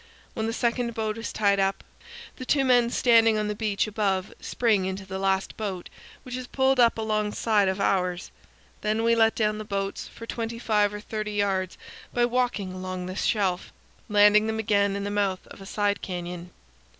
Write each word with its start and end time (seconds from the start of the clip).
When 0.33 0.47
the 0.47 0.51
second 0.51 0.95
boat 0.95 1.15
is 1.19 1.31
tied 1.31 1.59
up, 1.59 1.83
the 2.37 2.43
two 2.43 2.65
men 2.65 2.89
standing 2.89 3.37
on 3.37 3.47
the 3.49 3.53
beach 3.53 3.85
above 3.85 4.33
spring 4.41 4.85
into 4.85 5.05
the 5.05 5.19
last 5.19 5.55
boat, 5.57 5.89
which 6.23 6.35
is 6.35 6.47
pulled 6.47 6.79
up 6.79 6.97
alongside 6.97 7.67
of 7.67 7.79
ours; 7.79 8.31
then 8.81 9.03
we 9.03 9.13
let 9.13 9.35
down 9.35 9.59
the 9.59 9.63
boats 9.63 10.07
for 10.07 10.25
25 10.25 10.95
or 10.95 11.01
30 11.01 11.33
yards 11.33 11.77
by 12.15 12.25
walking 12.25 12.73
along 12.73 13.05
the 13.05 13.15
shelf, 13.15 13.71
landing 14.09 14.47
them 14.47 14.57
again 14.57 14.95
in 14.95 15.03
the 15.03 15.11
mouth 15.11 15.45
of 15.45 15.61
a 15.61 15.67
side 15.67 16.01
canyon. 16.01 16.49